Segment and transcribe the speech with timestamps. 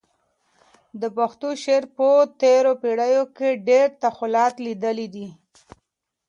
[1.01, 2.09] د پښتو شعر په
[2.41, 5.27] تېرو پېړیو کې ډېر تحولات لیدلي دي.